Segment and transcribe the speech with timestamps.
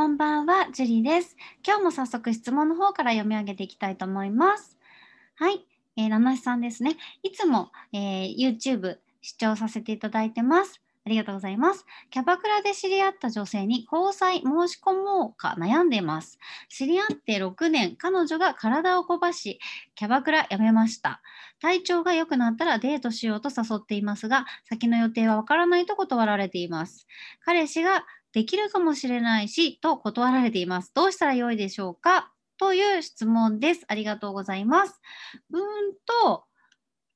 [0.00, 1.36] こんばんは、ジュリーです。
[1.62, 4.78] 今日も早速質問の方から読み上げていきたいと思います。
[5.34, 5.66] はい、
[5.98, 6.96] えー、七七さんですね。
[7.22, 10.80] いつも、えー YouTube 視聴させていただいてます。
[11.04, 11.84] ありがとうございます。
[12.08, 16.38] キャバクラで知り合った女性に交際申し込もうか悩んでいます。
[16.70, 19.60] 知り合って6年、彼女が体をこばし、
[19.96, 21.20] キャバクラ辞めました。
[21.60, 27.06] 体調が良くなったらデートしようと誘っていますが、先の予定はわからないと断られています。
[27.44, 30.92] 彼氏ができるかもしれないし、と断られています。
[30.94, 32.32] どうしたらよいでしょうか？
[32.58, 33.84] という質問です。
[33.88, 35.00] ありがとうございます。
[35.50, 35.62] うーん
[36.24, 36.44] と、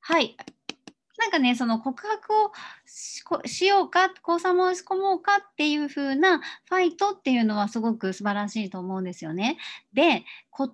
[0.00, 0.36] はい。
[1.16, 2.52] なんかね、その告白を
[2.86, 9.56] ししようか、交際申し込もうかっていう風なファイトっていうのはすごく素晴らしいと思うんですよね。
[9.92, 10.72] で、断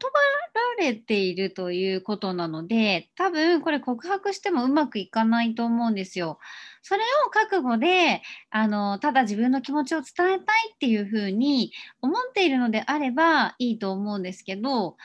[0.78, 6.38] れているということなので、多分これ告白してもうまくいかないと思うんですよ。
[6.82, 14.96] それを覚悟で、あの、ただ自分の気持ちを伝えたいっていう風に思っているのであればいいと思うんですけど、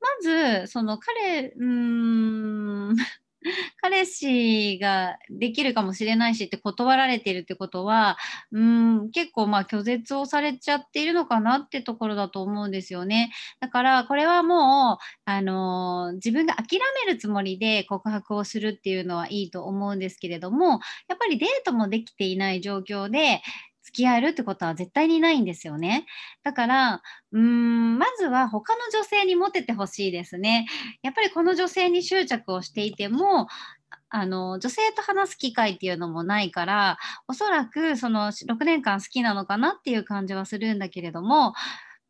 [0.00, 1.64] まず、その彼、うー
[2.92, 2.96] ん、
[3.80, 8.16] 彼氏ができるかもしれないしって断られているってことは、
[8.50, 13.32] うん、結構まあ拒絶をされちゃっているのかなってところだと思うんですよね。
[13.60, 23.42] だからこれはもう、あのー自分が諦めるつもりで告白をするっていうのはいいと思うんですけれども、やっぱりデートもできていない状況で
[23.82, 26.06] 付き合えるってことは絶対にないんですよね。
[26.42, 27.02] だから、
[27.32, 30.66] うーん、まずは他の女性にモテてほしいですね。
[31.02, 33.48] やっぱりこの女性に執着をしていても、
[34.14, 41.54] あの女性と話す機会っていうのもないからおそらくその6年間好きなのかなっていう感じはするんだけれども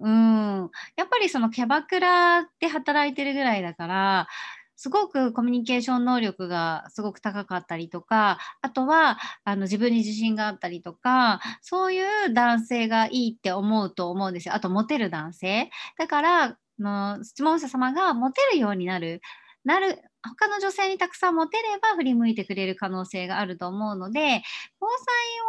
[0.01, 4.29] うんやっぱりそのキャバクラで働いてるぐらいだから
[4.77, 14.55] すごくコミュニケーション能力がすごく高かったりとかあとはあの自分に自信があったりとかそういう男性がいいって思うと思うんですよ。
[14.55, 15.71] あとモテる男性。
[15.99, 19.21] だからあの質問者様がモテるようになる。
[19.65, 24.43] なる他の女性にたくさんモテれば振り向いてくれる可能性があると思うので交際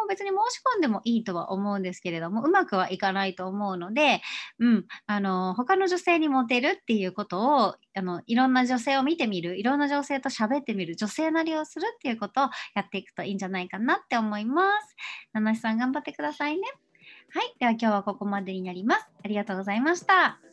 [0.07, 4.21] 別に申し込んでもいいとは思うんですけれどもうまくはいかないと思うので、
[4.59, 14.95] うん、あの他の女性にモテるっていうことをあのいろんな女性を見てみるいろんな女性と喋ってみる女性なりをするっていうことをやっていくといいんじゃないかなって思います。
[15.33, 16.63] 七七さん頑張ってくださいね。
[17.33, 19.09] はい、では今日はここまでになります。
[19.23, 20.52] ありがとうございました。